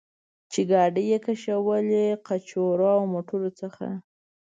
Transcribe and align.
چې 0.51 0.61
ګاډۍ 0.69 1.03
یې 1.11 1.19
کشولې، 1.27 2.05
قچرو 2.27 2.87
او 2.95 3.01
موټرو 3.13 3.49
څخه. 3.59 3.87